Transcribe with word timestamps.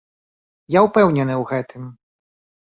Я 0.75 0.81
ўпэўнены 0.87 1.33
ў 1.37 1.43
гэтым. 1.51 1.83